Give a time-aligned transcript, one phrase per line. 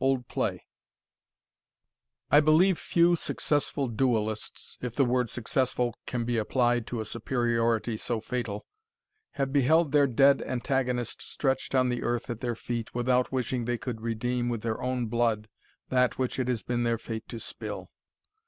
[0.00, 0.64] OLD PLAY.
[2.32, 7.96] I believe few successful duellists (if the word successful can be applied to a superiority
[7.96, 8.66] so fatal)
[9.34, 13.78] have beheld their dead antagonist stretched on the earth at their feet, without wishing they
[13.78, 15.46] could redeem with their own blood
[15.90, 17.88] that which it has been their fate to spill.